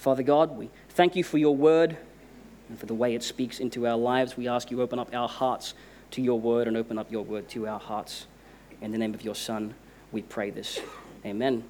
[0.00, 1.94] Father God, we thank you for your word
[2.70, 4.34] and for the way it speaks into our lives.
[4.34, 5.74] We ask you open up our hearts
[6.12, 8.26] to your word and open up your word to our hearts.
[8.80, 9.74] In the name of your Son,
[10.10, 10.80] we pray this.
[11.26, 11.64] Amen.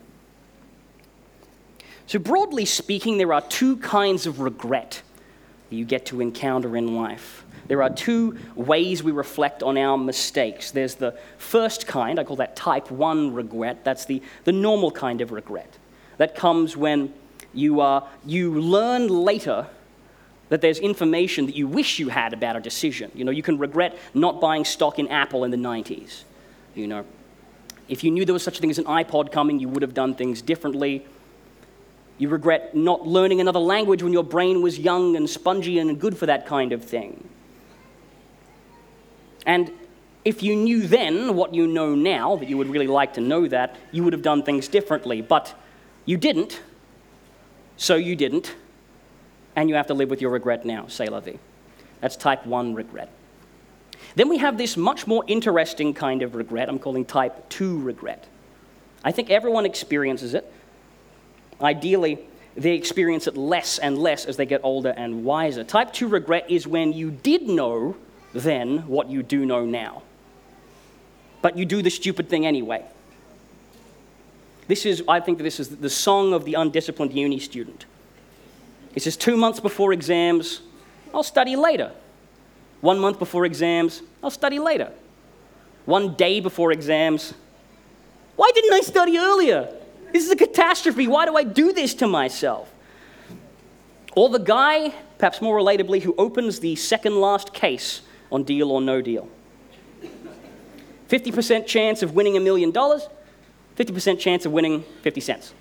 [2.06, 5.02] So, broadly speaking, there are two kinds of regret
[5.68, 7.44] that you get to encounter in life.
[7.66, 10.70] There are two ways we reflect on our mistakes.
[10.70, 13.84] There's the first kind, I call that type 1 regret.
[13.84, 15.78] That's the, the normal kind of regret.
[16.18, 17.12] That comes when
[17.52, 19.66] you, uh, you learn later
[20.50, 23.10] that there's information that you wish you had about a decision.
[23.14, 26.24] You know, you can regret not buying stock in Apple in the 90s.
[26.74, 27.04] You know,
[27.88, 29.94] if you knew there was such a thing as an iPod coming, you would have
[29.94, 31.06] done things differently.
[32.18, 36.18] You regret not learning another language when your brain was young and spongy and good
[36.18, 37.28] for that kind of thing.
[39.46, 39.72] And
[40.24, 43.48] if you knew then what you know now, that you would really like to know
[43.48, 45.22] that, you would have done things differently.
[45.22, 45.54] But
[46.04, 46.60] you didn't,
[47.80, 48.54] so you didn't,
[49.56, 51.38] and you have to live with your regret now, say la vie.
[52.02, 53.08] That's type 1 regret.
[54.16, 58.26] Then we have this much more interesting kind of regret, I'm calling type 2 regret.
[59.02, 60.52] I think everyone experiences it.
[61.58, 62.18] Ideally,
[62.54, 65.64] they experience it less and less as they get older and wiser.
[65.64, 67.96] Type 2 regret is when you did know
[68.34, 70.02] then what you do know now,
[71.40, 72.84] but you do the stupid thing anyway.
[74.70, 77.86] This is, I think this is the song of the undisciplined uni student.
[78.94, 80.60] It says, two months before exams,
[81.12, 81.90] I'll study later.
[82.80, 84.92] One month before exams, I'll study later.
[85.86, 87.34] One day before exams,
[88.36, 89.74] why didn't I study earlier?
[90.12, 91.08] This is a catastrophe.
[91.08, 92.72] Why do I do this to myself?
[94.14, 98.80] Or the guy, perhaps more relatably, who opens the second last case on deal or
[98.80, 99.28] no deal.
[101.08, 103.08] 50% chance of winning a million dollars,
[103.80, 105.54] 50% chance of winning 50 cents.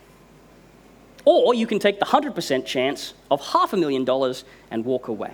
[1.23, 5.33] Or you can take the 100% chance of half a million dollars and walk away.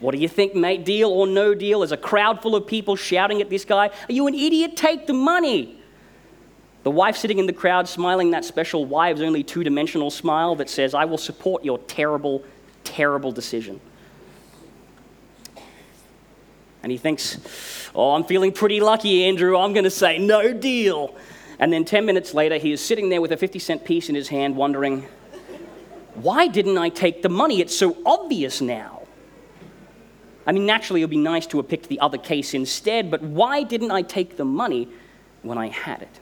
[0.00, 0.84] What do you think, mate?
[0.84, 1.80] Deal or no deal?
[1.80, 3.88] There's a crowd full of people shouting at this guy.
[3.88, 4.76] Are you an idiot?
[4.76, 5.80] Take the money.
[6.82, 10.70] The wife sitting in the crowd smiling that special wives only two dimensional smile that
[10.70, 12.42] says, I will support your terrible,
[12.82, 13.80] terrible decision.
[16.82, 17.36] And he thinks,
[17.94, 19.58] Oh, I'm feeling pretty lucky, Andrew.
[19.58, 21.16] I'm going to say no deal.
[21.58, 24.14] And then 10 minutes later, he is sitting there with a 50 cent piece in
[24.14, 25.04] his hand, wondering,
[26.14, 27.60] Why didn't I take the money?
[27.60, 29.02] It's so obvious now.
[30.46, 33.22] I mean, naturally, it would be nice to have picked the other case instead, but
[33.22, 34.88] why didn't I take the money
[35.42, 36.20] when I had it?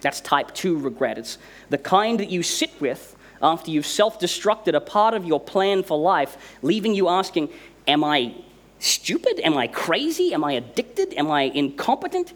[0.00, 1.18] That's type 2 regret.
[1.18, 1.38] It's
[1.70, 5.82] the kind that you sit with after you've self destructed a part of your plan
[5.82, 7.50] for life, leaving you asking,
[7.86, 8.34] Am I
[8.78, 9.40] stupid?
[9.40, 10.32] Am I crazy?
[10.34, 11.14] Am I addicted?
[11.14, 12.32] Am I incompetent?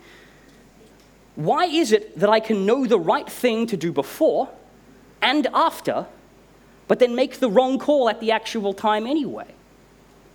[1.35, 4.49] Why is it that I can know the right thing to do before
[5.21, 6.07] and after,
[6.89, 9.47] but then make the wrong call at the actual time anyway?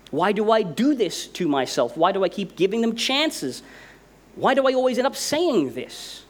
[0.10, 1.98] Why do I do this to myself?
[1.98, 3.62] Why do I keep giving them chances?
[4.36, 6.24] Why do I always end up saying this?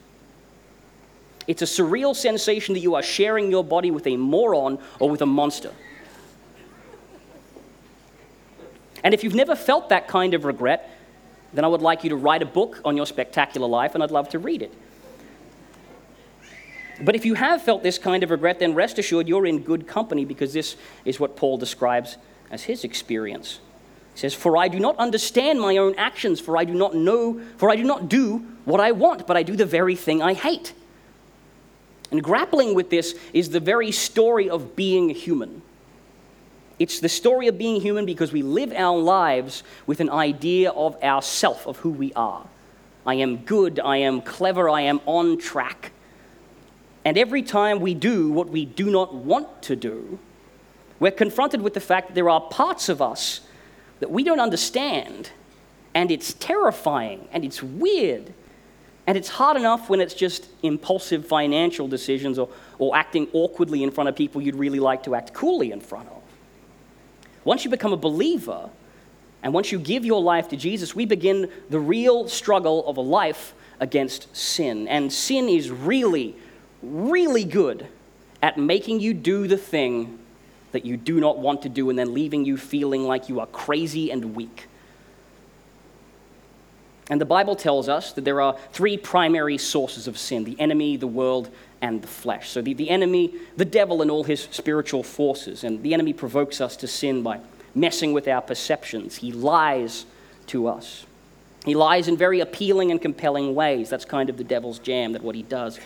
[1.47, 5.21] It's a surreal sensation that you are sharing your body with a moron or with
[5.21, 5.71] a monster.
[9.07, 10.89] And if you've never felt that kind of regret,
[11.53, 14.11] then I would like you to write a book on your spectacular life, and I'd
[14.11, 14.73] love to read it.
[16.99, 19.87] But if you have felt this kind of regret, then rest assured you're in good
[19.87, 20.75] company because this
[21.05, 22.17] is what Paul describes
[22.51, 23.61] as his experience.
[24.13, 27.39] He says, For I do not understand my own actions, for I do not know,
[27.55, 30.33] for I do not do what I want, but I do the very thing I
[30.33, 30.73] hate.
[32.11, 35.61] And grappling with this is the very story of being human.
[36.79, 41.01] It's the story of being human because we live our lives with an idea of
[41.03, 42.45] ourself, of who we are.
[43.05, 45.91] I am good, I am clever, I am on track.
[47.03, 50.19] And every time we do what we do not want to do,
[50.99, 53.41] we're confronted with the fact that there are parts of us
[53.99, 55.31] that we don't understand,
[55.95, 58.33] and it's terrifying, and it's weird,
[59.07, 63.89] and it's hard enough when it's just impulsive financial decisions or, or acting awkwardly in
[63.89, 66.16] front of people you'd really like to act coolly in front of.
[67.47, 68.69] Once you become a believer,
[69.41, 73.01] and once you give your life to Jesus, we begin the real struggle of a
[73.01, 74.85] life against sin.
[74.89, 76.35] And sin is really,
[76.83, 77.87] really good
[78.41, 80.19] at making you do the thing
[80.73, 83.47] that you do not want to do and then leaving you feeling like you are
[83.47, 84.67] crazy and weak.
[87.09, 90.97] And the Bible tells us that there are three primary sources of sin the enemy,
[90.97, 91.49] the world,
[91.81, 92.49] and the flesh.
[92.49, 95.63] So the, the enemy, the devil, and all his spiritual forces.
[95.63, 97.39] And the enemy provokes us to sin by
[97.73, 99.15] messing with our perceptions.
[99.17, 100.05] He lies
[100.47, 101.05] to us.
[101.65, 103.89] He lies in very appealing and compelling ways.
[103.89, 105.79] That's kind of the devil's jam, that what he does.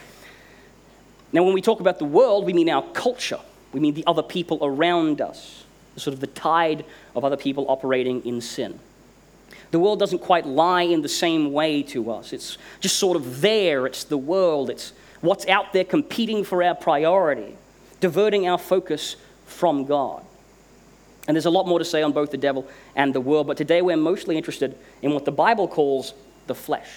[1.33, 3.39] Now, when we talk about the world, we mean our culture,
[3.73, 5.63] we mean the other people around us,
[5.95, 6.85] sort of the tide
[7.15, 8.79] of other people operating in sin.
[9.71, 12.33] The world doesn't quite lie in the same way to us.
[12.33, 13.85] It's just sort of there.
[13.85, 14.69] It's the world.
[14.69, 17.55] It's what's out there competing for our priority,
[18.01, 19.15] diverting our focus
[19.45, 20.23] from God.
[21.27, 23.55] And there's a lot more to say on both the devil and the world, but
[23.55, 26.13] today we're mostly interested in what the Bible calls
[26.47, 26.89] the flesh.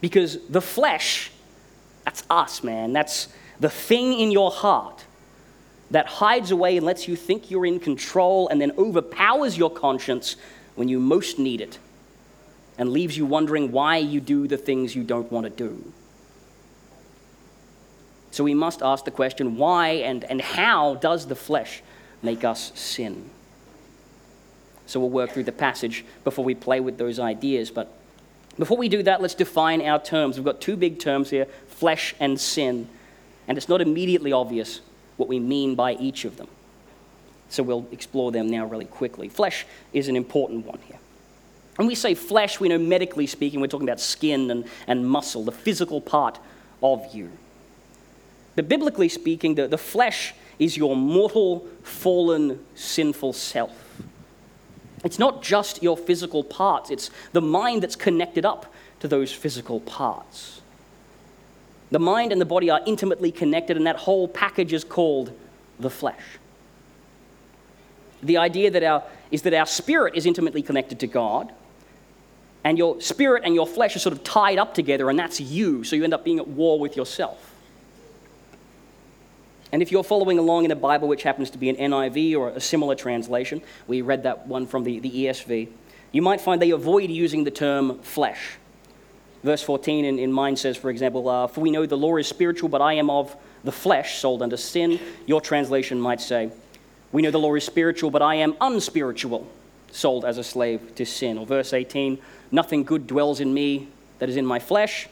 [0.00, 1.30] Because the flesh,
[2.04, 2.92] that's us, man.
[2.92, 3.28] That's
[3.60, 5.04] the thing in your heart
[5.90, 10.36] that hides away and lets you think you're in control and then overpowers your conscience
[10.74, 11.78] when you most need it
[12.78, 15.92] and leaves you wondering why you do the things you don't want to do.
[18.30, 21.82] So we must ask the question why and, and how does the flesh
[22.20, 23.30] make us sin?
[24.86, 27.70] So we'll work through the passage before we play with those ideas.
[27.70, 27.92] But
[28.58, 30.36] before we do that, let's define our terms.
[30.36, 32.88] We've got two big terms here flesh and sin.
[33.46, 34.80] And it's not immediately obvious
[35.16, 36.48] what we mean by each of them.
[37.54, 39.28] So we'll explore them now really quickly.
[39.28, 40.98] Flesh is an important one here.
[41.76, 45.44] When we say flesh, we know medically speaking, we're talking about skin and, and muscle,
[45.44, 46.40] the physical part
[46.82, 47.30] of you.
[48.56, 54.00] But biblically speaking, the, the flesh is your mortal, fallen, sinful self.
[55.04, 58.66] It's not just your physical parts, it's the mind that's connected up
[58.98, 60.60] to those physical parts.
[61.92, 65.32] The mind and the body are intimately connected, and that whole package is called
[65.78, 66.20] the flesh.
[68.24, 71.52] The idea that our, is that our spirit is intimately connected to God,
[72.64, 75.84] and your spirit and your flesh are sort of tied up together, and that's you,
[75.84, 77.52] so you end up being at war with yourself.
[79.70, 82.50] And if you're following along in a Bible which happens to be an NIV or
[82.50, 85.68] a similar translation, we read that one from the, the ESV,
[86.12, 88.56] you might find they avoid using the term flesh.
[89.42, 92.28] Verse 14 in, in mine says, for example, uh, For we know the law is
[92.28, 95.00] spiritual, but I am of the flesh, sold under sin.
[95.26, 96.50] Your translation might say,
[97.14, 99.46] We know the law is spiritual, but I am unspiritual,
[99.92, 101.38] sold as a slave to sin.
[101.38, 102.18] Or verse 18,
[102.50, 103.86] Nothing good dwells in me
[104.18, 105.06] that is in my flesh.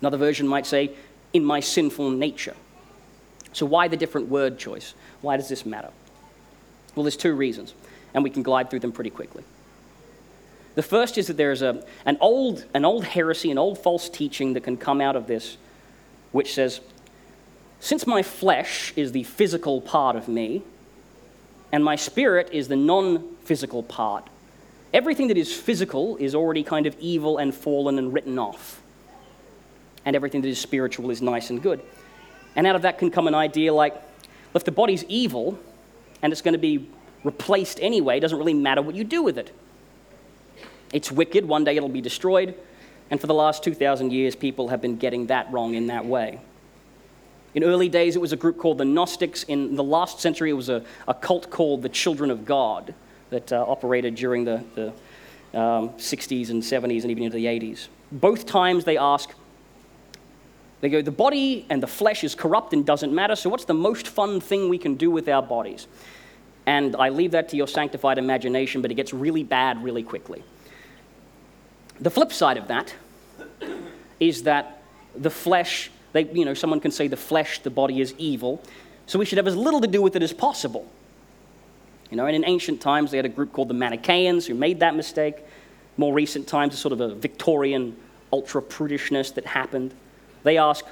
[0.00, 0.92] Another version might say,
[1.32, 2.54] In my sinful nature.
[3.52, 4.94] So, why the different word choice?
[5.22, 5.90] Why does this matter?
[6.94, 7.74] Well, there's two reasons,
[8.14, 9.42] and we can glide through them pretty quickly.
[10.76, 14.52] The first is that there's a, an, old, an old heresy, an old false teaching
[14.52, 15.56] that can come out of this,
[16.30, 16.80] which says,
[17.80, 20.62] since my flesh is the physical part of me,
[21.72, 24.28] and my spirit is the non physical part,
[24.92, 28.82] everything that is physical is already kind of evil and fallen and written off.
[30.04, 31.80] And everything that is spiritual is nice and good.
[32.54, 33.94] And out of that can come an idea like,
[34.54, 35.58] if the body's evil
[36.20, 36.88] and it's going to be
[37.24, 39.54] replaced anyway, it doesn't really matter what you do with it.
[40.92, 42.54] It's wicked, one day it'll be destroyed.
[43.10, 46.40] And for the last 2,000 years, people have been getting that wrong in that way.
[47.54, 49.42] In early days, it was a group called the Gnostics.
[49.44, 52.94] In the last century, it was a, a cult called the Children of God
[53.30, 54.88] that uh, operated during the, the
[55.58, 57.88] um, 60s and 70s and even into the 80s.
[58.10, 59.30] Both times they ask,
[60.80, 63.74] they go, the body and the flesh is corrupt and doesn't matter, so what's the
[63.74, 65.86] most fun thing we can do with our bodies?
[66.66, 70.42] And I leave that to your sanctified imagination, but it gets really bad really quickly.
[72.00, 72.94] The flip side of that
[74.20, 74.82] is that
[75.14, 78.62] the flesh, they, you know, someone can say the flesh, the body is evil,
[79.06, 80.86] so we should have as little to do with it as possible.
[82.10, 84.80] You know, and in ancient times, they had a group called the Manichaeans who made
[84.80, 85.36] that mistake.
[85.96, 87.96] More recent times, a sort of a Victorian
[88.32, 89.94] ultra prudishness that happened.
[90.42, 90.84] They ask,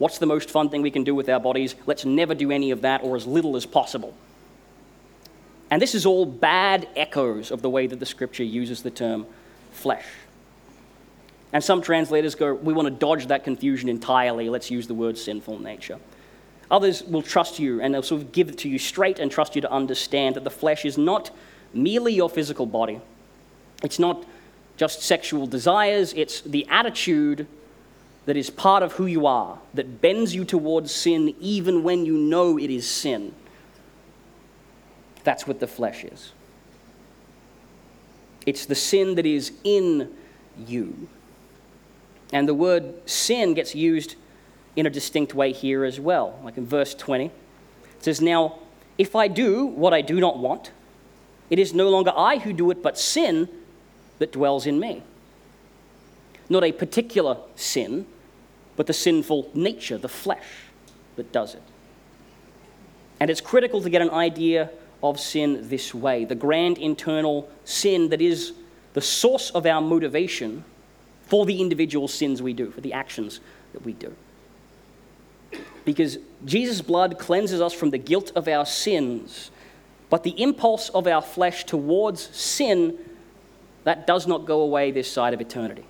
[0.00, 1.74] What's the most fun thing we can do with our bodies?
[1.84, 4.14] Let's never do any of that or as little as possible.
[5.70, 9.26] And this is all bad echoes of the way that the scripture uses the term
[9.72, 10.06] flesh.
[11.52, 14.48] And some translators go, we want to dodge that confusion entirely.
[14.48, 15.98] Let's use the word sinful nature.
[16.70, 19.56] Others will trust you and they'll sort of give it to you straight and trust
[19.56, 21.30] you to understand that the flesh is not
[21.74, 23.00] merely your physical body.
[23.82, 24.24] It's not
[24.76, 27.46] just sexual desires, it's the attitude
[28.26, 32.16] that is part of who you are, that bends you towards sin even when you
[32.16, 33.34] know it is sin.
[35.24, 36.32] That's what the flesh is.
[38.46, 40.10] It's the sin that is in
[40.66, 41.08] you.
[42.32, 44.16] And the word sin gets used
[44.76, 46.38] in a distinct way here as well.
[46.44, 47.32] Like in verse 20, it
[48.00, 48.58] says, Now,
[48.98, 50.70] if I do what I do not want,
[51.48, 53.48] it is no longer I who do it, but sin
[54.18, 55.02] that dwells in me
[56.50, 58.04] not a particular sin,
[58.76, 60.64] but the sinful nature, the flesh,
[61.16, 61.62] that does it.
[63.20, 64.70] And it's critical to get an idea
[65.02, 68.52] of sin this way the grand internal sin that is
[68.92, 70.62] the source of our motivation
[71.30, 73.40] for the individual sins we do, for the actions
[73.72, 74.14] that we do.
[75.84, 79.50] because Jesus' blood cleanses us from the guilt of our sins.
[80.10, 82.98] But the impulse of our flesh towards sin,
[83.84, 85.84] that does not go away this side of eternity.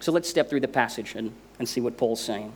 [0.00, 2.52] So let's step through the passage and, and see what Paul's saying.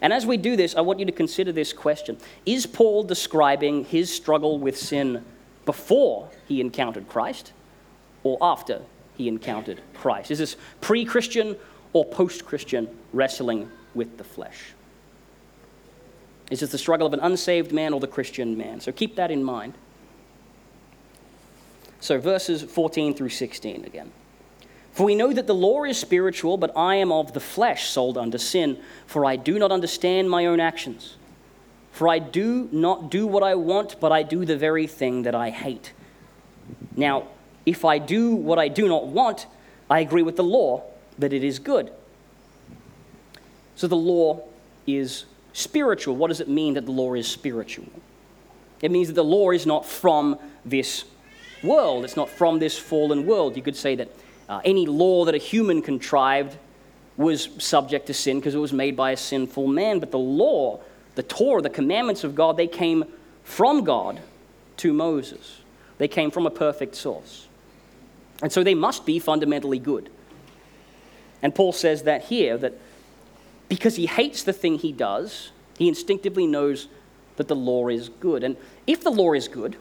[0.00, 3.86] And as we do this, I want you to consider this question Is Paul describing
[3.86, 5.24] his struggle with sin
[5.64, 7.52] before he encountered Christ
[8.22, 8.82] or after
[9.16, 10.30] he encountered Christ?
[10.30, 11.56] Is this pre Christian
[11.92, 14.74] or post Christian wrestling with the flesh?
[16.50, 18.80] Is this the struggle of an unsaved man or the Christian man?
[18.80, 19.74] So keep that in mind.
[22.00, 24.12] So, verses 14 through 16 again.
[24.92, 28.16] For we know that the law is spiritual, but I am of the flesh, sold
[28.16, 31.16] under sin, for I do not understand my own actions.
[31.92, 35.34] For I do not do what I want, but I do the very thing that
[35.34, 35.92] I hate.
[36.94, 37.28] Now,
[37.66, 39.46] if I do what I do not want,
[39.90, 40.84] I agree with the law
[41.18, 41.90] that it is good.
[43.74, 44.42] So the law
[44.86, 46.16] is spiritual.
[46.16, 47.86] What does it mean that the law is spiritual?
[48.80, 51.04] It means that the law is not from this
[51.62, 53.56] world, it's not from this fallen world.
[53.56, 54.08] You could say that
[54.48, 56.56] uh, any law that a human contrived
[57.16, 59.98] was subject to sin because it was made by a sinful man.
[59.98, 60.80] But the law,
[61.14, 63.04] the Torah, the commandments of God, they came
[63.42, 64.20] from God
[64.78, 65.60] to Moses.
[65.98, 67.45] They came from a perfect source.
[68.42, 70.10] And so they must be fundamentally good.
[71.42, 72.74] And Paul says that here, that
[73.68, 76.88] because he hates the thing he does, he instinctively knows
[77.36, 78.44] that the law is good.
[78.44, 79.76] And if the law is good,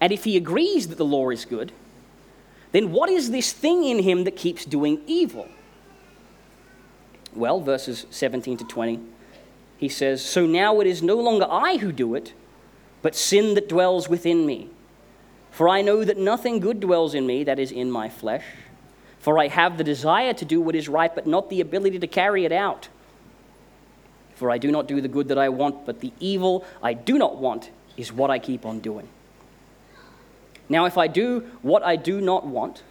[0.00, 1.72] and if he agrees that the law is good,
[2.72, 5.48] then what is this thing in him that keeps doing evil?
[7.34, 9.00] Well, verses 17 to 20,
[9.76, 12.32] he says, So now it is no longer I who do it,
[13.02, 14.70] but sin that dwells within me.
[15.54, 18.42] For I know that nothing good dwells in me, that is, in my flesh.
[19.20, 22.08] For I have the desire to do what is right, but not the ability to
[22.08, 22.88] carry it out.
[24.34, 27.18] For I do not do the good that I want, but the evil I do
[27.18, 29.08] not want is what I keep on doing.
[30.68, 32.82] Now, if I do what I do not want,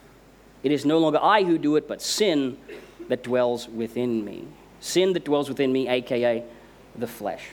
[0.63, 2.57] it is no longer I who do it, but sin
[3.09, 4.47] that dwells within me.
[4.79, 6.45] Sin that dwells within me, aka
[6.95, 7.49] the flesh.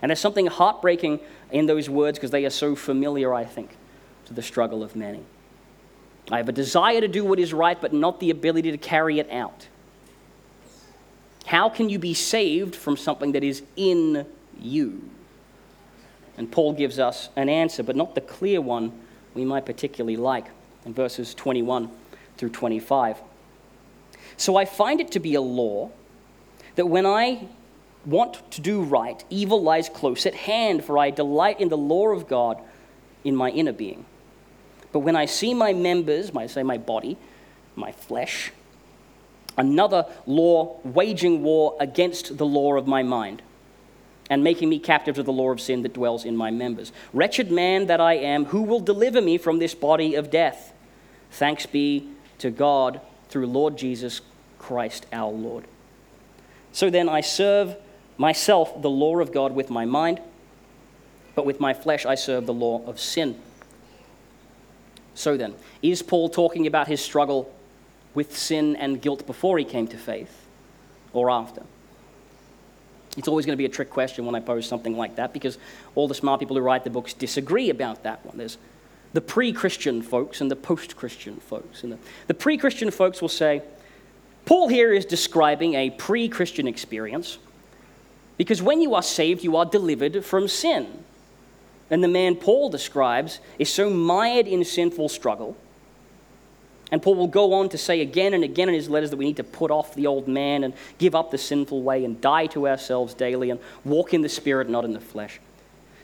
[0.00, 1.18] And there's something heartbreaking
[1.50, 3.70] in those words because they are so familiar, I think,
[4.30, 5.22] to the struggle of many.
[6.30, 9.18] I have a desire to do what is right, but not the ability to carry
[9.18, 9.66] it out.
[11.46, 14.24] How can you be saved from something that is in
[14.60, 15.02] you?
[16.38, 18.92] And Paul gives us an answer, but not the clear one
[19.34, 20.46] we might particularly like
[20.84, 21.90] in verses 21
[22.36, 23.16] through 25.
[24.36, 25.90] So I find it to be a law
[26.76, 27.48] that when I
[28.06, 32.10] want to do right, evil lies close at hand, for I delight in the law
[32.10, 32.62] of God
[33.24, 34.06] in my inner being.
[34.92, 37.16] But when I see my members, I say my body,
[37.76, 38.52] my flesh,
[39.56, 43.42] another law waging war against the law of my mind
[44.30, 46.92] and making me captive to the law of sin that dwells in my members.
[47.12, 50.72] Wretched man that I am, who will deliver me from this body of death?
[51.32, 54.20] Thanks be to God through Lord Jesus
[54.58, 55.64] Christ our Lord.
[56.72, 57.76] So then I serve
[58.16, 60.20] myself the law of God with my mind,
[61.34, 63.40] but with my flesh I serve the law of sin.
[65.14, 67.52] So then, is Paul talking about his struggle
[68.14, 70.46] with sin and guilt before he came to faith
[71.12, 71.62] or after?
[73.16, 75.58] It's always going to be a trick question when I pose something like that because
[75.94, 78.38] all the smart people who write the books disagree about that one.
[78.38, 78.56] There's
[79.12, 81.82] the pre Christian folks and the post Christian folks.
[81.82, 81.98] And the,
[82.28, 83.62] the pre Christian folks will say,
[84.44, 87.38] Paul here is describing a pre Christian experience
[88.36, 91.04] because when you are saved, you are delivered from sin.
[91.90, 95.56] And the man Paul describes is so mired in sinful struggle
[96.92, 99.24] and Paul will go on to say again and again in his letters that we
[99.24, 102.46] need to put off the old man and give up the sinful way and die
[102.46, 105.40] to ourselves daily and walk in the spirit, not in the flesh.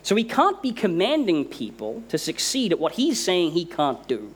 [0.02, 4.32] So he can't be commanding people to succeed at what he's saying he can't do.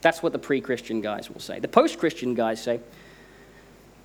[0.00, 1.58] That's what the pre Christian guys will say.
[1.58, 2.78] The post Christian guys say,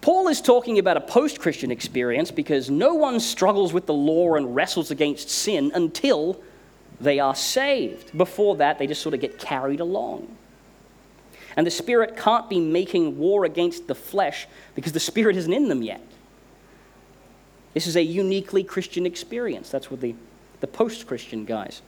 [0.03, 4.35] Paul is talking about a post Christian experience because no one struggles with the law
[4.35, 6.43] and wrestles against sin until
[6.99, 8.15] they are saved.
[8.17, 10.27] Before that, they just sort of get carried along.
[11.55, 14.45] And the Spirit can't be making war against the flesh
[14.75, 16.01] because the Spirit isn't in them yet.
[17.73, 19.69] This is a uniquely Christian experience.
[19.69, 20.15] That's what the,
[20.59, 21.81] the post Christian guys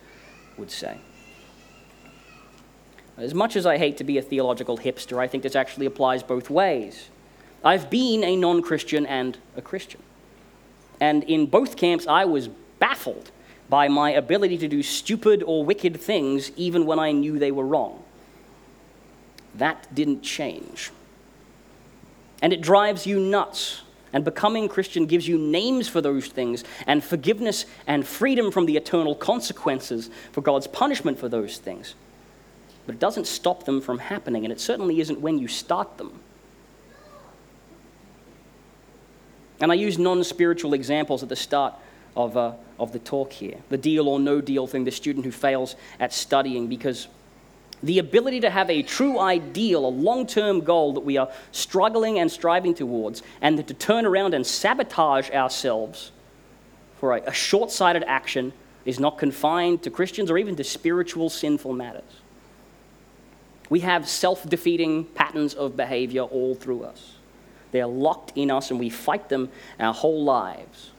[0.58, 1.00] would say.
[3.18, 6.24] As much as I hate to be a theological hipster, I think this actually applies
[6.24, 7.10] both ways.
[7.66, 10.02] I've been a non Christian and a Christian.
[11.02, 12.48] And in both camps, I was
[12.80, 13.32] baffled
[13.70, 17.66] by my ability to do stupid or wicked things even when I knew they were
[17.66, 18.04] wrong.
[19.56, 20.92] That didn't change.
[22.42, 23.82] and it drives you nuts.
[24.14, 28.78] And becoming Christian gives you names for those things and forgiveness and freedom from the
[28.78, 31.96] eternal consequences for God's punishment for those things.
[32.86, 36.20] But it doesn't stop them from happening, and it certainly isn't when you start them.
[39.60, 41.74] And I use non spiritual examples at the start
[42.16, 45.32] of, uh, of the talk here the deal or no deal thing, the student who
[45.32, 47.08] fails at studying, because
[47.84, 52.20] the ability to have a true ideal, a long term goal that we are struggling
[52.20, 56.12] and striving towards, and to turn around and sabotage ourselves
[57.00, 58.54] for a, a short sighted action
[58.86, 62.04] is not confined to Christians or even to spiritual sinful matters.
[63.70, 67.15] We have self defeating patterns of behavior all through us.
[67.76, 69.50] They're locked in us and we fight them
[69.82, 70.92] our whole lives.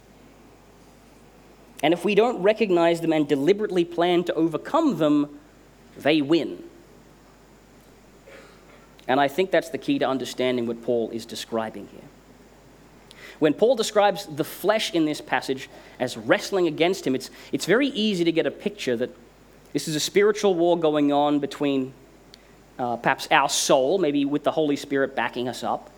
[1.82, 5.38] And if we don't recognize them and deliberately plan to overcome them,
[5.96, 6.62] they win.
[9.08, 12.10] And I think that's the key to understanding what Paul is describing here.
[13.38, 17.88] When Paul describes the flesh in this passage as wrestling against him, it's, it's very
[17.88, 19.16] easy to get a picture that
[19.72, 21.94] this is a spiritual war going on between
[22.78, 25.90] uh, perhaps our soul, maybe with the Holy Spirit backing us up,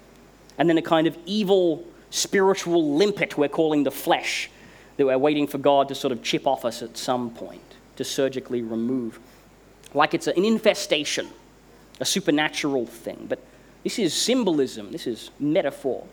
[0.59, 4.51] and then a kind of evil spiritual limpet we're calling the flesh
[4.97, 7.63] that we're waiting for God to sort of chip off us at some point,
[7.97, 9.21] to surgically remove.
[9.95, 11.29] Like it's an infestation
[12.01, 13.27] a supernatural thing.
[13.29, 13.41] But
[13.85, 16.07] this is symbolism, this is metaphor.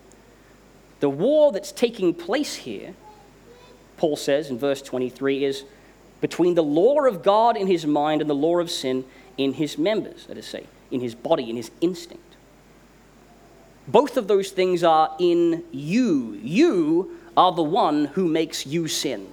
[1.00, 2.94] The war that's taking place here,
[3.96, 5.64] Paul says in verse 23, is
[6.20, 9.04] between the law of God in his mind and the law of sin
[9.36, 12.35] in his members, let us say, in his body, in his instinct.
[13.88, 16.38] Both of those things are in you.
[16.42, 19.28] You are the one who makes you sin.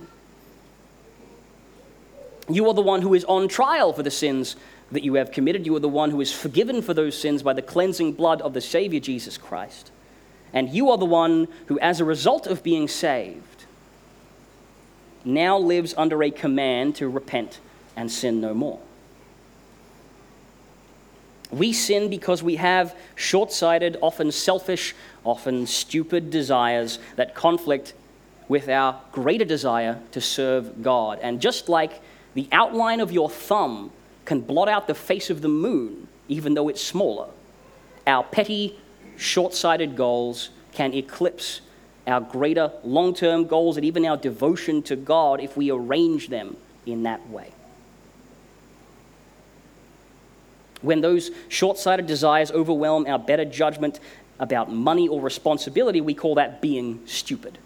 [2.50, 4.56] You are the one who is on trial for the sins
[4.92, 5.66] that you have committed.
[5.66, 8.54] You are the one who is forgiven for those sins by the cleansing blood of
[8.54, 9.92] the Savior Jesus Christ.
[10.52, 13.66] And you are the one who, as a result of being saved,
[15.26, 17.60] now lives under a command to repent
[17.96, 18.80] and sin no more.
[21.54, 27.94] We sin because we have short sighted, often selfish, often stupid desires that conflict
[28.48, 31.20] with our greater desire to serve God.
[31.22, 32.02] And just like
[32.34, 33.92] the outline of your thumb
[34.26, 37.28] can blot out the face of the moon, even though it's smaller.
[38.08, 38.80] Our petty,
[39.16, 41.62] short sighted goals can eclipse
[42.08, 46.58] our greater long term goals and even our devotion to God if we arrange them
[46.88, 47.53] in that way.
[50.84, 54.00] When those short sighted desires overwhelm our better judgment
[54.40, 57.58] about money or responsibility, we call that being stupid.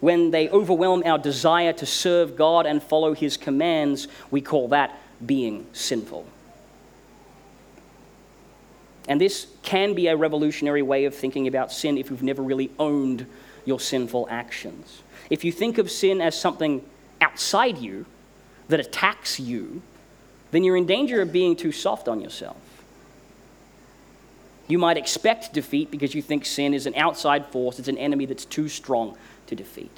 [0.00, 4.98] When they overwhelm our desire to serve God and follow His commands, we call that
[5.24, 6.26] being sinful.
[9.08, 12.70] And this can be a revolutionary way of thinking about sin if you've never really
[12.78, 13.26] owned
[13.64, 15.02] your sinful actions.
[15.30, 16.84] If you think of sin as something
[17.20, 18.04] outside you
[18.68, 19.82] that attacks you,
[20.50, 22.56] then you're in danger of being too soft on yourself.
[24.68, 28.26] You might expect defeat because you think sin is an outside force, it's an enemy
[28.26, 29.16] that's too strong
[29.48, 29.96] to defeat.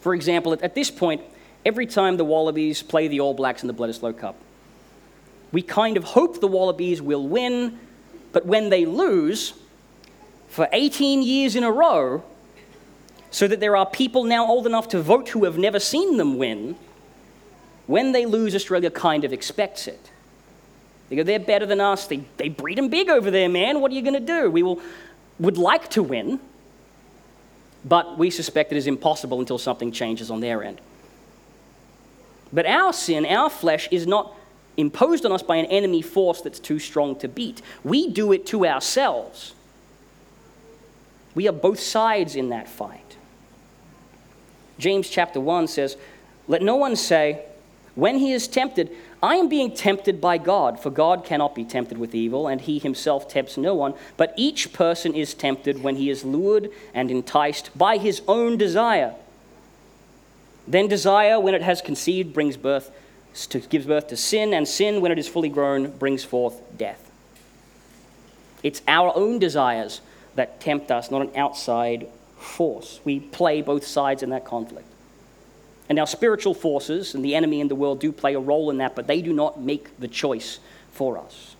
[0.00, 1.22] For example, at this point,
[1.64, 4.36] every time the Wallabies play the All Blacks in the Bledisloe Cup.
[5.50, 7.78] We kind of hope the Wallabies will win,
[8.32, 9.54] but when they lose
[10.48, 12.22] for 18 years in a row,
[13.30, 16.38] so that there are people now old enough to vote who have never seen them
[16.38, 16.76] win,
[17.86, 20.10] when they lose, Australia kind of expects it.
[21.08, 22.06] They go, they're better than us.
[22.06, 23.80] They, they breed them big over there, man.
[23.80, 24.50] What are you going to do?
[24.50, 24.80] We will,
[25.38, 26.40] would like to win,
[27.84, 30.80] but we suspect it is impossible until something changes on their end.
[32.52, 34.34] But our sin, our flesh, is not
[34.76, 37.60] imposed on us by an enemy force that's too strong to beat.
[37.82, 39.54] We do it to ourselves.
[41.34, 43.16] We are both sides in that fight.
[44.78, 45.96] James chapter 1 says,
[46.48, 47.44] Let no one say,
[47.94, 48.90] when he is tempted,
[49.22, 52.78] I am being tempted by God, for God cannot be tempted with evil, and he
[52.78, 53.94] himself tempts no one.
[54.16, 59.14] But each person is tempted when he is lured and enticed by his own desire.
[60.66, 62.90] Then desire, when it has conceived, brings birth
[63.50, 67.10] to, gives birth to sin, and sin, when it is fully grown, brings forth death.
[68.62, 70.00] It's our own desires
[70.34, 73.00] that tempt us, not an outside force.
[73.04, 74.88] We play both sides in that conflict.
[75.88, 78.78] And our spiritual forces and the enemy in the world do play a role in
[78.78, 80.58] that, but they do not make the choice
[80.90, 81.56] for us.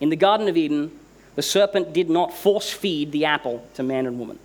[0.00, 0.98] In the Garden of Eden,
[1.36, 4.38] the serpent did not force feed the apple to man and woman.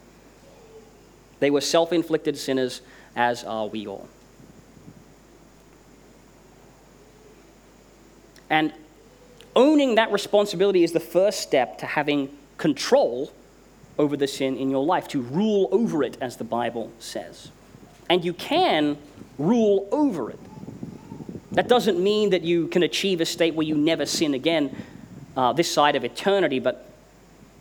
[1.39, 2.82] They were self inflicted sinners
[3.15, 4.08] as are we all.
[8.50, 8.74] And
[9.56, 13.32] owning that responsibility is the first step to having control
[13.98, 17.50] over the sin in your life, to rule over it, as the Bible says.
[18.09, 18.97] And you can
[19.37, 20.39] rule over it.
[21.51, 24.75] That doesn't mean that you can achieve a state where you never sin again
[25.37, 26.89] uh, this side of eternity, but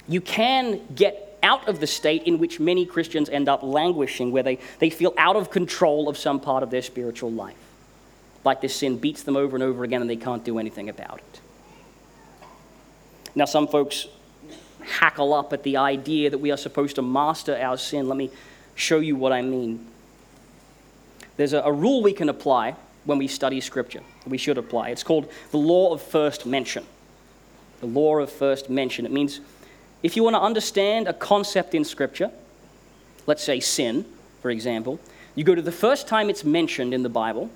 [0.08, 4.42] you can get out of the state in which many Christians end up languishing, where
[4.42, 7.56] they, they feel out of control of some part of their spiritual life.
[8.44, 11.18] Like this sin beats them over and over again and they can't do anything about
[11.18, 11.40] it.
[13.34, 14.06] Now, some folks
[14.80, 18.08] hackle up at the idea that we are supposed to master our sin.
[18.08, 18.30] Let me
[18.74, 19.86] show you what I mean.
[21.36, 24.88] There's a, a rule we can apply when we study Scripture, we should apply.
[24.88, 26.84] It's called the law of first mention.
[27.80, 29.04] The law of first mention.
[29.04, 29.40] It means
[30.02, 32.30] if you want to understand a concept in Scripture,
[33.26, 34.04] let's say sin,
[34.40, 34.98] for example,
[35.34, 37.50] you go to the first time it's mentioned in the Bible,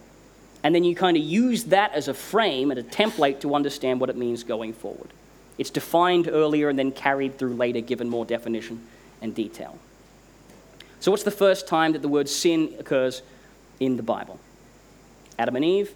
[0.63, 4.01] and then you kind of use that as a frame and a template to understand
[4.01, 5.11] what it means going forward.
[5.57, 8.85] It's defined earlier and then carried through later, given more definition
[9.23, 9.79] and detail.
[11.01, 13.23] So, what's the first time that the word sin occurs
[13.81, 14.39] in the Bible?
[15.39, 15.93] Adam and Eve?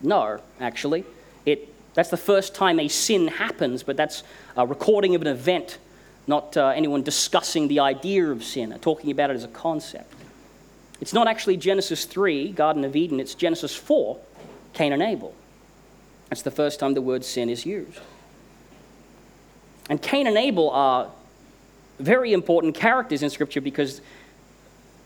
[0.00, 1.04] No, actually.
[1.44, 4.22] It, that's the first time a sin happens, but that's
[4.56, 5.78] a recording of an event,
[6.26, 10.12] not uh, anyone discussing the idea of sin, or talking about it as a concept.
[11.00, 14.18] It's not actually Genesis 3, Garden of Eden, it's Genesis 4,
[14.74, 15.34] Cain and Abel.
[16.28, 17.98] That's the first time the word sin is used.
[19.88, 21.10] And Cain and Abel are
[21.98, 24.00] very important characters in Scripture because,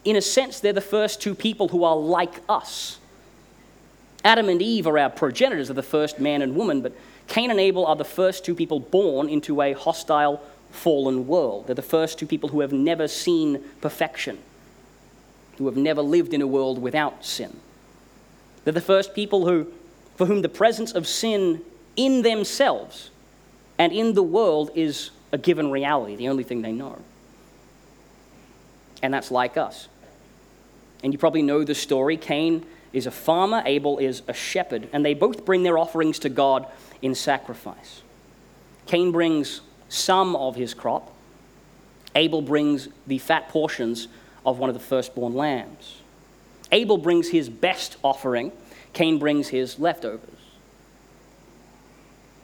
[0.04, 2.98] in a sense, they're the first two people who are like us.
[4.24, 6.92] Adam and Eve are our progenitors of the first man and woman, but
[7.26, 11.66] Cain and Abel are the first two people born into a hostile, fallen world.
[11.66, 14.38] They're the first two people who have never seen perfection,
[15.58, 17.58] who have never lived in a world without sin.
[18.64, 19.72] They're the first people who,
[20.16, 21.62] for whom the presence of sin
[21.96, 23.10] in themselves
[23.78, 26.98] and in the world is a given reality, the only thing they know.
[29.02, 29.88] And that's like us.
[31.04, 32.16] And you probably know the story.
[32.16, 36.28] Cain is a farmer, Abel is a shepherd, and they both bring their offerings to
[36.28, 36.66] God
[37.02, 38.02] in sacrifice.
[38.86, 41.12] Cain brings some of his crop,
[42.16, 44.08] Abel brings the fat portions
[44.46, 46.00] of one of the firstborn lambs.
[46.70, 48.52] Abel brings his best offering,
[48.92, 50.30] Cain brings his leftovers.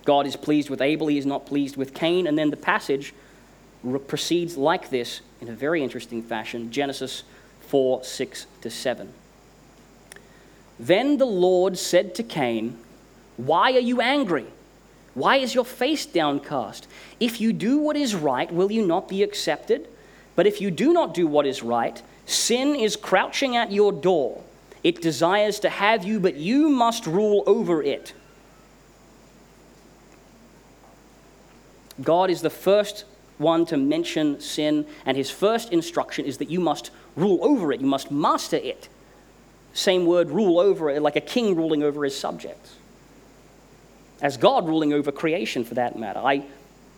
[0.04, 3.14] God is pleased with Abel, he is not pleased with Cain, and then the passage
[4.08, 7.22] proceeds like this in a very interesting fashion Genesis
[7.70, 9.12] 4 6 to 7.
[10.80, 12.76] Then the Lord said to Cain,
[13.36, 14.46] Why are you angry?
[15.14, 16.88] Why is your face downcast?
[17.20, 19.86] If you do what is right, will you not be accepted?
[20.34, 24.42] But if you do not do what is right, sin is crouching at your door.
[24.82, 28.14] It desires to have you, but you must rule over it.
[32.02, 33.04] God is the first
[33.40, 37.80] one to mention sin, and his first instruction is that you must rule over it,
[37.80, 38.88] you must master it.
[39.72, 42.76] Same word, rule over it, like a king ruling over his subjects.
[44.20, 46.20] As God ruling over creation, for that matter.
[46.20, 46.44] I,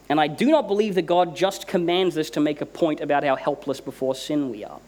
[0.09, 3.25] and I do not believe that God just commands this to make a point about
[3.25, 4.81] how helpless before sin we are.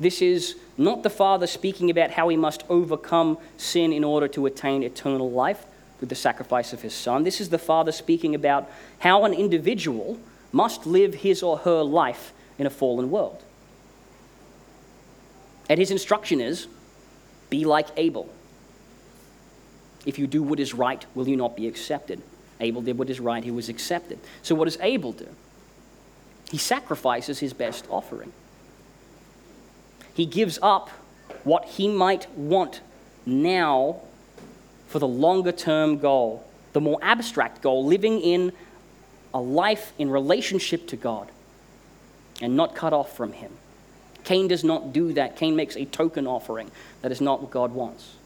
[0.00, 4.46] This is not the Father speaking about how he must overcome sin in order to
[4.46, 5.66] attain eternal life
[6.00, 7.24] with the sacrifice of his Son.
[7.24, 10.18] This is the Father speaking about how an individual
[10.52, 13.42] must live his or her life in a fallen world.
[15.68, 16.66] And his instruction is
[17.48, 18.28] be like Abel.
[20.06, 22.22] If you do what is right, will you not be accepted?
[22.60, 24.18] Abel did what is right, he was accepted.
[24.42, 25.28] So, what does Abel do?
[26.50, 28.32] He sacrifices his best offering.
[30.14, 30.90] He gives up
[31.44, 32.80] what he might want
[33.24, 34.00] now
[34.90, 38.52] for the longer term goal, the more abstract goal, living in
[39.32, 41.30] a life in relationship to God
[42.42, 43.52] and not cut off from Him.
[44.24, 45.36] Cain does not do that.
[45.36, 46.72] Cain makes a token offering.
[47.02, 48.16] That is not what God wants.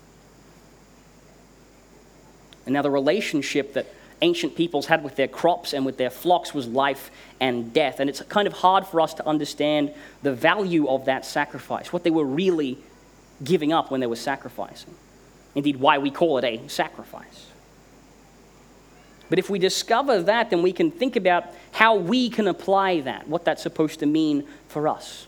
[2.64, 3.86] And now, the relationship that
[4.22, 8.00] ancient peoples had with their crops and with their flocks was life and death.
[8.00, 12.04] And it's kind of hard for us to understand the value of that sacrifice, what
[12.04, 12.78] they were really
[13.42, 14.94] giving up when they were sacrificing.
[15.54, 17.46] Indeed, why we call it a sacrifice.
[19.30, 23.26] But if we discover that, then we can think about how we can apply that,
[23.26, 25.26] what that's supposed to mean for us.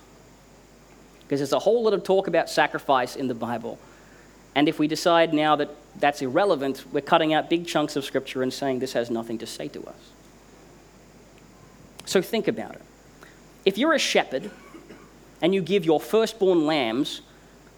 [1.20, 3.78] Because there's a whole lot of talk about sacrifice in the Bible.
[4.54, 8.42] And if we decide now that that's irrelevant, we're cutting out big chunks of Scripture
[8.42, 10.12] and saying this has nothing to say to us.
[12.04, 12.82] So think about it.
[13.64, 14.50] If you're a shepherd
[15.42, 17.22] and you give your firstborn lambs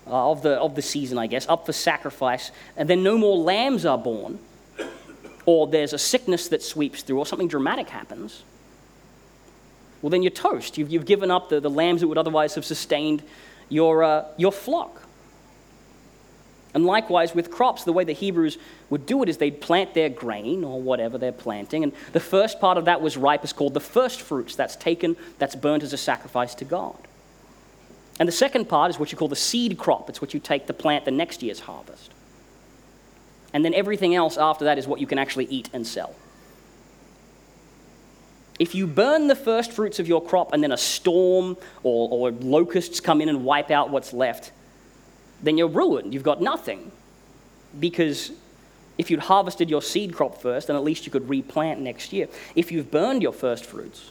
[0.08, 3.36] uh, of, the, of the season, I guess, up for sacrifice, and then no more
[3.36, 4.38] lambs are born,
[5.46, 8.42] or there's a sickness that sweeps through, or something dramatic happens,
[10.02, 10.78] well, then you're toast.
[10.78, 13.22] You've, you've given up the, the lambs that would otherwise have sustained
[13.68, 15.02] your, uh, your flock.
[16.74, 18.58] And likewise with crops, the way the Hebrews
[18.90, 22.60] would do it is they'd plant their grain or whatever they're planting, and the first
[22.60, 24.54] part of that was ripe is called the first fruits.
[24.54, 26.96] That's taken, that's burnt as a sacrifice to God.
[28.18, 30.08] And the second part is what you call the seed crop.
[30.08, 32.10] It's what you take to plant the next year's harvest.
[33.52, 36.14] And then everything else after that is what you can actually eat and sell.
[38.58, 42.32] If you burn the first fruits of your crop and then a storm or, or
[42.32, 44.50] locusts come in and wipe out what's left,
[45.42, 46.12] then you're ruined.
[46.12, 46.90] You've got nothing.
[47.78, 48.32] Because
[48.98, 52.26] if you'd harvested your seed crop first, then at least you could replant next year.
[52.56, 54.10] If you've burned your first fruits,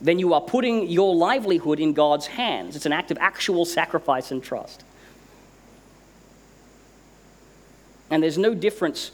[0.00, 2.76] then you are putting your livelihood in God's hands.
[2.76, 4.84] It's an act of actual sacrifice and trust.
[8.10, 9.10] And there's no difference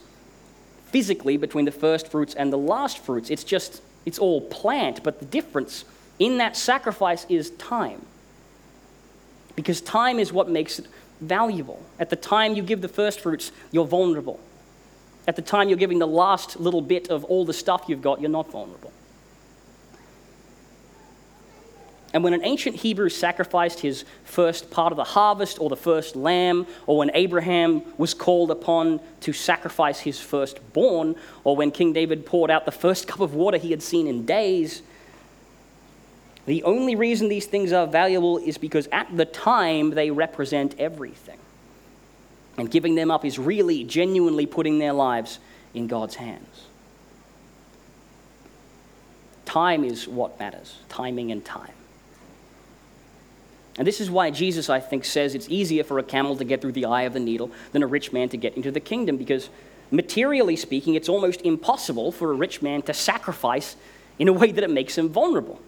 [0.87, 3.31] physically between the first fruits and the last fruits.
[3.31, 5.85] It's just, it's all plant, but the difference
[6.19, 8.05] in that sacrifice is time.
[9.57, 10.87] Because time is what makes it
[11.21, 11.81] valuable.
[11.99, 14.41] At the time you give the first fruits, you're vulnerable.
[15.27, 18.21] At the time you're giving the last little bit of all the stuff you've got,
[18.21, 18.93] you're not vulnerable.
[22.13, 26.15] And when an ancient Hebrew sacrificed his first part of the harvest or the first
[26.15, 32.27] lamb, or when Abraham was called upon to sacrifice his firstborn, or when King David
[32.27, 34.83] poured out the first cup of water he had seen in days,
[36.45, 41.39] the only reason these things are valuable is because at the time they represent everything.
[42.59, 45.39] And giving them up is really, genuinely putting their lives
[45.73, 46.67] in God's hands.
[49.47, 51.73] Time is what matters timing and time.
[53.79, 56.61] And this is why Jesus, I think, says it's easier for a camel to get
[56.61, 59.17] through the eye of the needle than a rich man to get into the kingdom,
[59.17, 59.49] because
[59.91, 63.77] materially speaking, it's almost impossible for a rich man to sacrifice
[64.19, 65.59] in a way that it makes him vulnerable.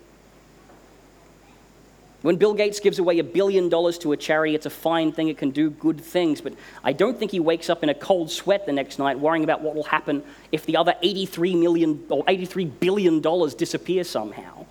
[2.20, 5.28] When Bill Gates gives away a billion dollars to a charity, it's a fine thing,
[5.28, 8.30] it can do good things, but I don't think he wakes up in a cold
[8.30, 12.24] sweat the next night worrying about what will happen if the other 83 million or
[12.26, 14.64] 83 billion dollars disappear somehow.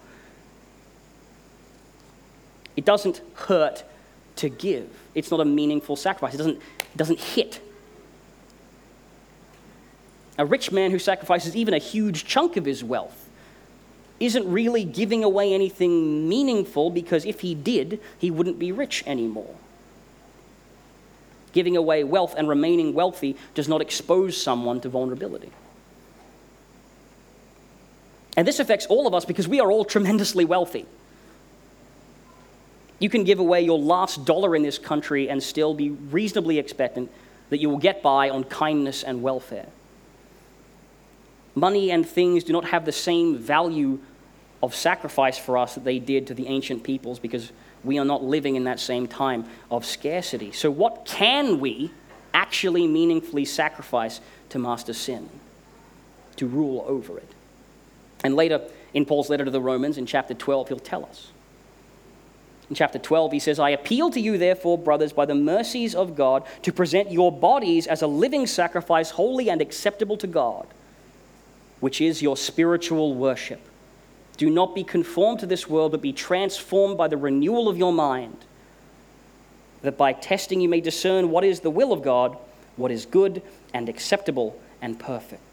[2.76, 3.84] It doesn't hurt
[4.38, 4.90] to give.
[5.14, 6.34] It's not a meaningful sacrifice.
[6.34, 7.62] It doesn't, it doesn't hit.
[10.38, 13.30] A rich man who sacrifices even a huge chunk of his wealth
[14.20, 19.56] isn't really giving away anything meaningful because if he did, he wouldn't be rich anymore.
[21.52, 25.52] Giving away wealth and remaining wealthy does not expose someone to vulnerability.
[28.36, 30.88] And this affects all of us because we are all tremendously wealthy.
[33.04, 37.12] You can give away your last dollar in this country and still be reasonably expectant
[37.50, 39.66] that you will get by on kindness and welfare.
[41.54, 44.00] Money and things do not have the same value
[44.62, 47.52] of sacrifice for us that they did to the ancient peoples because
[47.84, 50.54] we are not living in that same time of scarcity.
[50.54, 51.92] So, what can we
[52.34, 55.30] actually meaningfully sacrifice to master sin,
[56.38, 57.30] to rule over it?
[58.24, 58.62] And later
[58.94, 61.33] in Paul's letter to the Romans, in chapter 12, he'll tell us.
[62.74, 66.16] In chapter 12, he says, I appeal to you, therefore, brothers, by the mercies of
[66.16, 70.66] God, to present your bodies as a living sacrifice, holy and acceptable to God,
[71.82, 73.62] which is your spiritual worship.
[74.38, 77.94] Do not be conformed to this world, but be transformed by the renewal of your
[77.94, 78.38] mind,
[79.84, 82.36] that by testing you may discern what is the will of God,
[82.76, 85.44] what is good and acceptable and perfect.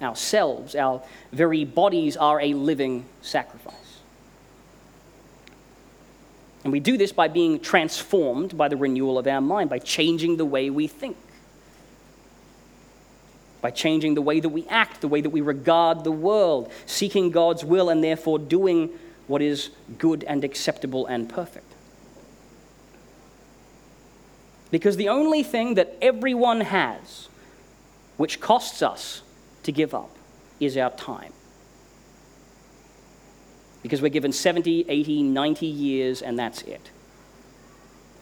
[0.00, 3.81] Ourselves, our very bodies, are a living sacrifice.
[6.64, 10.36] And we do this by being transformed by the renewal of our mind, by changing
[10.36, 11.16] the way we think,
[13.60, 17.30] by changing the way that we act, the way that we regard the world, seeking
[17.30, 18.90] God's will, and therefore doing
[19.26, 21.66] what is good and acceptable and perfect.
[24.70, 27.28] Because the only thing that everyone has
[28.16, 29.22] which costs us
[29.64, 30.16] to give up
[30.60, 31.32] is our time
[33.82, 36.90] because we're given 70, 80, 90 years, and that's it.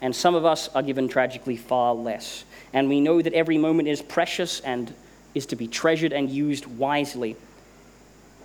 [0.00, 2.44] And some of us are given tragically far less.
[2.72, 4.94] And we know that every moment is precious and
[5.34, 7.36] is to be treasured and used wisely.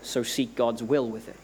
[0.01, 1.37] So seek God's will with it.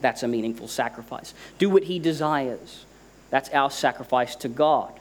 [0.00, 1.32] That's a meaningful sacrifice.
[1.58, 2.84] Do what He desires.
[3.30, 4.92] That's our sacrifice to God.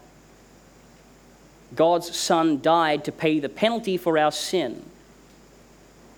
[1.75, 4.84] God's Son died to pay the penalty for our sin.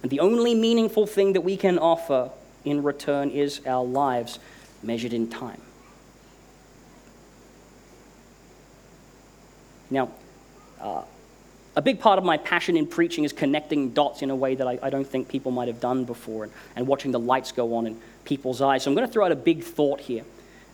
[0.04, 2.30] And the only meaningful thing that we can offer
[2.66, 4.40] in return is our lives
[4.84, 5.62] measured in time.
[9.90, 10.10] Now,
[10.82, 11.04] uh,
[11.76, 14.68] a big part of my passion in preaching is connecting dots in a way that
[14.68, 17.76] I, I don't think people might have done before and, and, watching the lights go
[17.76, 18.84] on in people's eyes.
[18.84, 20.24] So I'm going to throw out a big thought here.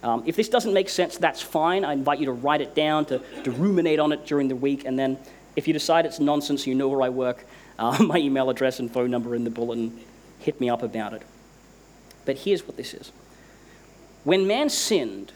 [0.04, 1.84] Um, if this doesn't make sense, that's fine.
[1.86, 4.86] I invite you to write it down, to, to ruminate on it during the week,
[4.86, 5.18] and then
[5.56, 7.46] if you decide it's nonsense, you know where I work,
[7.78, 10.00] uh, my email address and phone number in the bulletin.
[10.40, 11.22] Hit me up about it.
[12.26, 13.12] But here's what this is
[14.24, 15.34] when man sinned,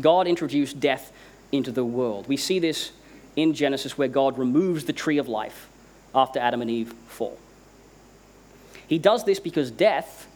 [0.00, 1.12] God introduced death
[1.50, 2.28] into the world.
[2.28, 2.92] We see this
[3.36, 5.68] in Genesis where God removes the tree of life
[6.14, 7.38] after Adam and Eve fall.
[8.86, 10.28] He does this because death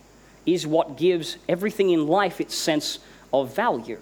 [0.47, 2.99] is what gives everything in life its sense
[3.33, 4.01] of value.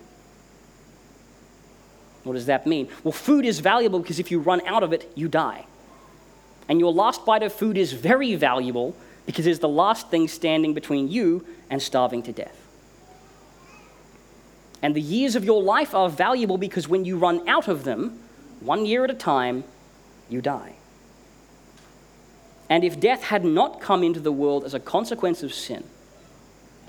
[2.23, 2.89] What does that mean?
[3.05, 5.67] Well, food is valuable because if you run out of it, you die.
[6.69, 8.97] And your last bite of food is very valuable
[9.27, 12.57] because it's the last thing standing between you and starving to death.
[14.83, 18.21] And the years of your life are valuable because when you run out of them,
[18.61, 19.65] one year at a time,
[20.29, 20.75] you die.
[22.69, 25.85] And if death had not come into the world as a consequence of sin,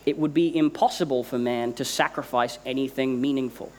[0.06, 3.72] it would be impossible for man to sacrifice anything meaningful.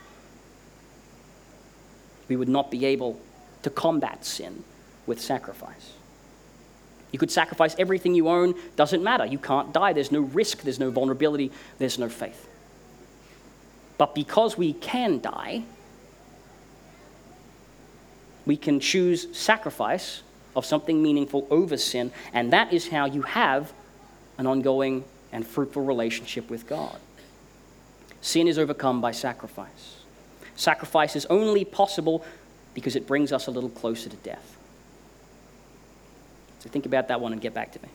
[2.29, 3.21] We would not be able
[3.63, 4.65] to combat sin
[5.07, 5.95] with sacrifice.
[7.11, 9.25] You could sacrifice everything you own, doesn't matter.
[9.25, 9.93] You can't die.
[9.93, 12.49] There's no risk, there's no vulnerability, there's no faith.
[13.97, 15.65] But because we can die,
[18.47, 20.23] we can choose sacrifice
[20.55, 23.73] of something meaningful over sin, and that is how you have
[24.39, 26.99] an ongoing and fruitful relationship with God.
[28.21, 29.97] Sin is overcome by sacrifice.
[30.57, 32.25] Sacrifice is only possible
[32.75, 34.58] because it brings us a little closer to death.
[36.61, 37.89] So think about that one and get back to me.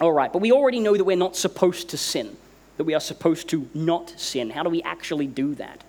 [0.00, 2.36] All right, but we already know that we're not supposed to sin,
[2.76, 4.50] that we are supposed to not sin.
[4.50, 5.84] How do we actually do that?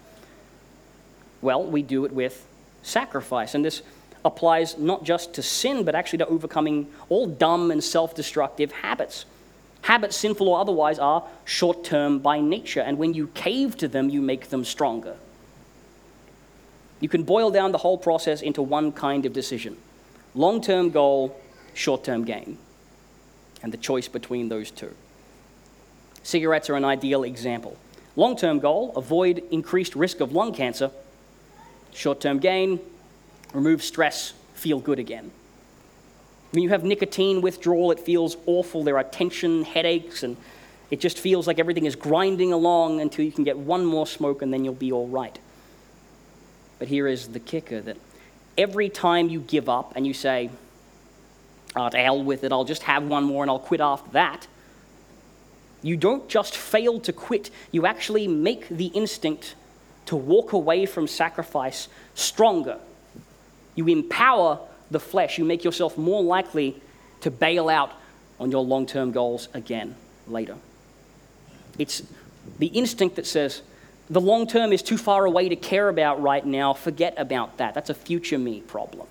[1.42, 2.46] Well, we do it with
[2.84, 3.56] sacrifice.
[3.56, 3.82] And this
[4.24, 9.26] applies not just to sin, but actually to overcoming all dumb and self destructive habits.
[9.82, 14.10] Habits, sinful or otherwise, are short term by nature, and when you cave to them,
[14.10, 15.18] you make them stronger.
[17.04, 19.76] You can boil down the whole process into one kind of decision
[20.36, 21.38] long term goal,
[21.74, 22.58] short term gain,
[23.62, 24.96] and the choice between those two.
[26.24, 27.76] Cigarettes are an ideal example.
[28.16, 30.92] Long term goal, avoid increased risk of lung cancer.
[31.94, 32.80] Short term gain,
[33.54, 35.30] remove stress, feel good again.
[36.52, 38.82] When you have nicotine withdrawal, it feels awful.
[38.86, 40.38] There are tension, headaches, and
[40.90, 44.42] it just feels like everything is grinding along until you can get one more smoke
[44.42, 45.38] and then you'll be all right.
[46.84, 47.96] But here is the kicker that
[48.58, 50.50] every time you give up and you say,
[51.78, 54.48] oh, to hell with it, I'll just have one more and I'll quit after that,
[55.82, 59.56] you don't just fail to quit, you actually make the instinct
[60.08, 62.80] to walk away from sacrifice stronger.
[63.76, 64.60] You empower
[64.92, 66.82] the flesh, you make yourself more likely
[67.22, 67.94] to bail out
[68.42, 69.96] on your long term goals again
[70.28, 70.58] later.
[71.80, 72.04] It's
[72.60, 73.62] the instinct that says,
[74.10, 76.74] the long term is too far away to care about right now.
[76.74, 77.74] Forget about that.
[77.74, 79.08] That's a future me problem.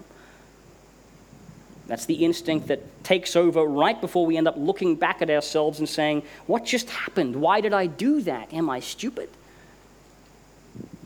[1.87, 5.79] That's the instinct that takes over right before we end up looking back at ourselves
[5.79, 7.37] and saying, What just happened?
[7.37, 8.53] Why did I do that?
[8.53, 9.29] Am I stupid?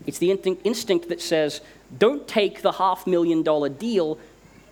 [0.05, 1.61] It's the instinct that says,
[1.97, 4.19] Don't take the half million dollar deal.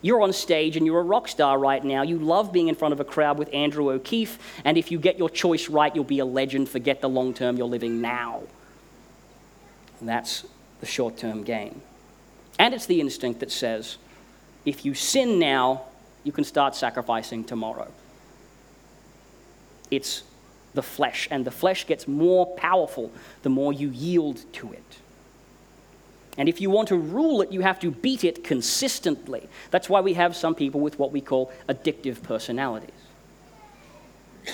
[0.02, 2.04] You're on stage and you're a rock star right now.
[2.04, 5.18] You love being in front of a crowd with Andrew O'Keefe, and if you get
[5.18, 6.70] your choice right, you'll be a legend.
[6.70, 8.44] Forget the long term you're living now.
[10.00, 10.46] And that's
[10.80, 11.82] the short term gain.
[12.60, 13.98] And it's the instinct that says
[14.66, 15.84] if you sin now,
[16.24, 17.92] you can start sacrificing tomorrow.
[19.92, 20.24] It's
[20.74, 23.12] the flesh, and the flesh gets more powerful
[23.44, 24.98] the more you yield to it.
[26.38, 29.48] And if you want to rule it, you have to beat it consistently.
[29.72, 32.90] That's why we have some people with what we call addictive personalities.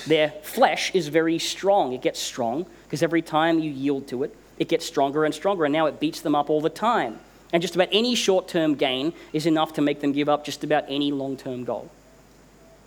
[0.05, 1.93] Their flesh is very strong.
[1.93, 5.65] It gets strong because every time you yield to it, it gets stronger and stronger,
[5.65, 7.19] and now it beats them up all the time.
[7.51, 10.63] And just about any short term gain is enough to make them give up just
[10.63, 11.89] about any long term goal.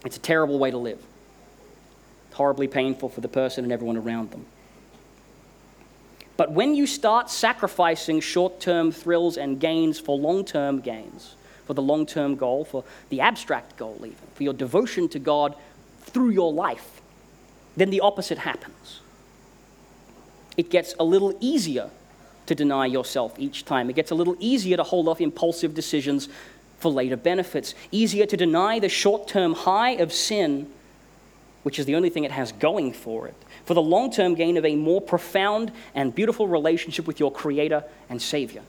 [0.05, 1.03] It's a terrible way to live.
[2.35, 4.47] Horribly painful for the person and everyone around them.
[6.37, 11.35] But when you start sacrificing short term thrills and gains for long term gains,
[11.66, 15.57] for the long term goal, for the abstract goal, even, for your devotion to God
[16.03, 17.01] through your life,
[17.77, 19.01] then the opposite happens
[20.57, 21.91] it gets a little easier
[22.47, 23.89] to deny yourself each time.
[23.89, 26.29] It gets a little easier to hold off impulsive decisions
[26.79, 30.71] for later benefits, easier to deny the short term high of sin
[31.65, 33.35] which is the only thing it has going for it,
[33.65, 37.83] for the long term gain of a more profound and beautiful relationship with your Creator
[38.09, 38.63] and Savior.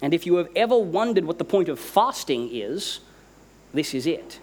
[0.00, 3.00] And if you have ever wondered what the point of fasting is,
[3.74, 4.38] this is it.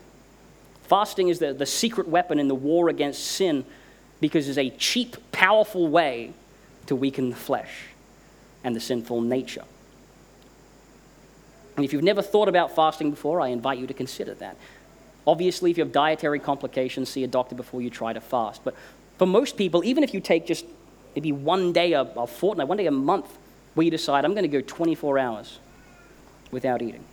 [0.83, 3.65] Fasting is the, the secret weapon in the war against sin
[4.19, 6.33] because it's a cheap, powerful way
[6.87, 7.85] to weaken the flesh
[8.63, 9.63] and the sinful nature.
[11.75, 14.57] And if you've never thought about fasting before, I invite you to consider that.
[15.25, 18.63] Obviously, if you have dietary complications, see a doctor before you try to fast.
[18.63, 18.75] But
[19.17, 20.65] for most people, even if you take just
[21.15, 23.37] maybe one day a, a fortnight, one day a month,
[23.75, 25.59] where you decide, I'm going to go 24 hours
[26.51, 27.03] without eating.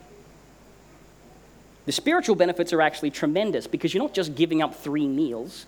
[1.85, 5.67] The spiritual benefits are actually tremendous because you're not just giving up three meals,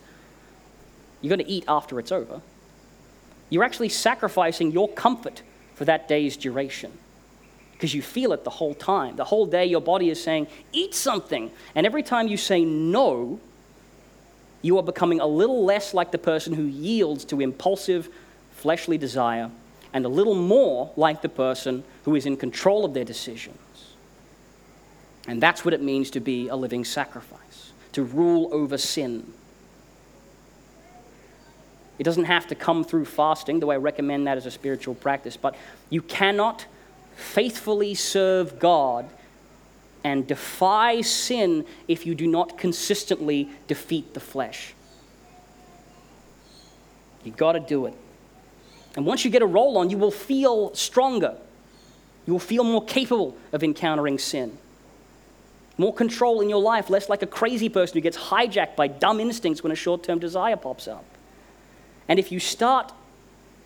[1.20, 2.40] you're going to eat after it's over.
[3.50, 5.42] You're actually sacrificing your comfort
[5.74, 6.92] for that day's duration
[7.72, 9.16] because you feel it the whole time.
[9.16, 11.50] The whole day, your body is saying, Eat something.
[11.74, 13.40] And every time you say no,
[14.62, 18.08] you are becoming a little less like the person who yields to impulsive
[18.50, 19.50] fleshly desire
[19.92, 23.56] and a little more like the person who is in control of their decisions.
[25.28, 29.32] And that's what it means to be a living sacrifice, to rule over sin.
[31.98, 35.36] It doesn't have to come through fasting, though I recommend that as a spiritual practice,
[35.36, 35.56] but
[35.90, 36.66] you cannot
[37.16, 39.08] faithfully serve God
[40.04, 44.74] and defy sin if you do not consistently defeat the flesh.
[47.24, 47.94] You've got to do it.
[48.96, 51.36] And once you get a roll on, you will feel stronger.
[52.26, 54.56] You will feel more capable of encountering sin
[55.78, 59.20] more control in your life, less like a crazy person who gets hijacked by dumb
[59.20, 61.04] instincts when a short term desire pops up.
[62.08, 62.92] And if you start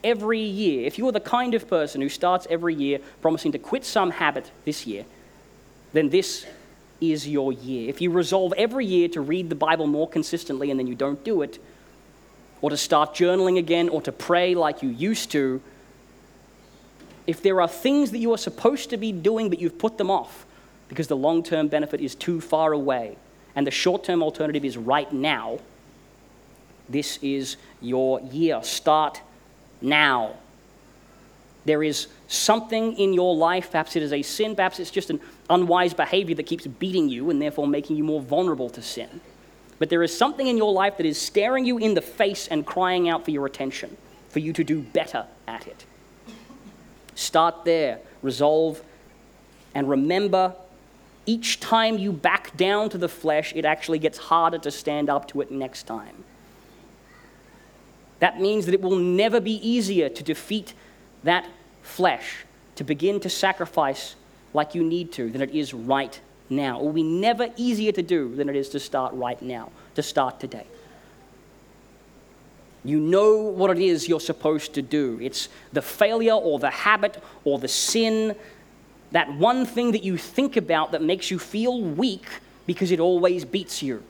[0.03, 3.57] every year, if you are the kind of person who starts every year promising to
[3.57, 5.05] quit some habit this year,
[5.93, 6.45] then this
[6.99, 7.89] is your year.
[7.89, 11.23] If you resolve every year to read the Bible more consistently and then you don't
[11.23, 11.59] do it,
[12.61, 15.61] or to start journaling again, or to pray like you used to,
[17.27, 20.09] if there are things that you are supposed to be doing but you've put them
[20.09, 20.45] off,
[20.87, 23.17] because the long term benefit is too far away
[23.55, 25.59] and the short term alternative is right now,
[26.89, 28.61] this is your year.
[28.63, 29.21] Start
[29.81, 30.33] now.
[31.65, 35.21] There is something in your life, perhaps it is a sin, perhaps it's just an
[35.49, 39.21] unwise behavior that keeps beating you and therefore making you more vulnerable to sin.
[39.79, 42.65] But there is something in your life that is staring you in the face and
[42.65, 43.95] crying out for your attention,
[44.29, 45.85] for you to do better at it.
[47.15, 48.81] Start there, resolve,
[49.73, 50.55] and remember
[51.25, 55.27] each time you back down to the flesh, it actually gets harder to stand up
[55.29, 56.23] to it next time.
[58.23, 60.73] That means that it will never be easier to defeat
[61.25, 61.45] that
[61.81, 62.45] flesh,
[62.75, 64.15] to begin to sacrifice
[64.53, 66.17] like you need to, than it is right
[66.49, 66.79] now.
[66.79, 70.01] It will be never easier to do than it is to start right now, to
[70.01, 70.65] start today.
[72.85, 75.19] You know what it is you're supposed to do.
[75.21, 78.37] It's the failure or the habit or the sin
[79.11, 82.27] that one thing that you think about that makes you feel weak
[82.67, 84.01] because it always beats you.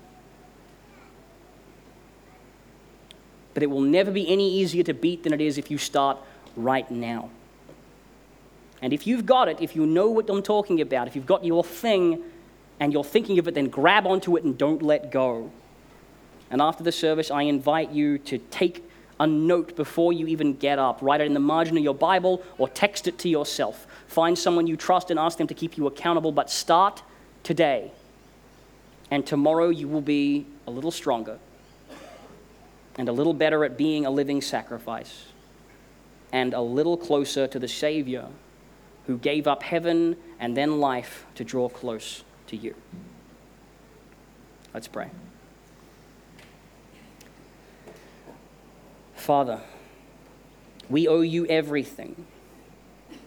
[3.53, 6.17] But it will never be any easier to beat than it is if you start
[6.55, 7.29] right now.
[8.81, 11.45] And if you've got it, if you know what I'm talking about, if you've got
[11.45, 12.21] your thing
[12.79, 15.51] and you're thinking of it, then grab onto it and don't let go.
[16.51, 18.83] And after the service, I invite you to take
[19.19, 20.99] a note before you even get up.
[21.01, 23.87] Write it in the margin of your Bible or text it to yourself.
[24.07, 27.03] Find someone you trust and ask them to keep you accountable, but start
[27.43, 27.91] today.
[29.11, 31.39] And tomorrow you will be a little stronger
[32.97, 35.25] and a little better at being a living sacrifice
[36.31, 38.27] and a little closer to the Savior
[39.07, 42.75] who gave up heaven and then life to draw close to you.
[44.73, 45.09] Let's pray.
[49.15, 49.61] Father,
[50.89, 52.25] we owe you everything.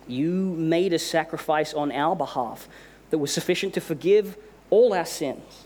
[0.07, 2.69] You made a sacrifice on our behalf
[3.11, 4.37] that was sufficient to forgive
[4.71, 5.66] all our sins.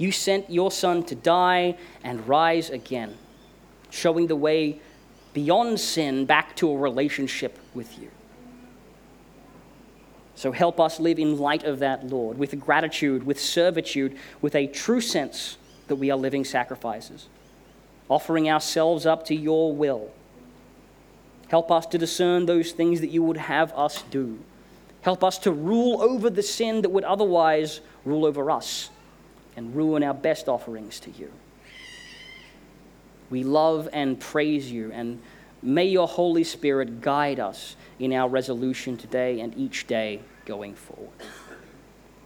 [0.00, 3.16] You sent your Son to die and rise again,
[3.90, 4.80] showing the way
[5.34, 8.10] beyond sin back to a relationship with you.
[10.34, 14.66] So help us live in light of that, Lord, with gratitude, with servitude, with a
[14.66, 17.28] true sense that we are living sacrifices,
[18.08, 20.10] offering ourselves up to your will
[21.50, 24.38] Help us to discern those things that you would have us do.
[25.02, 28.88] Help us to rule over the sin that would otherwise rule over us
[29.60, 31.30] and ruin our best offerings to you.
[33.28, 35.20] We love and praise you, and
[35.62, 41.10] may your Holy Spirit guide us in our resolution today and each day going forward.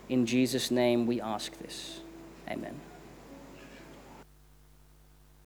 [0.09, 2.01] In Jesus' name we ask this.
[2.49, 2.79] Amen.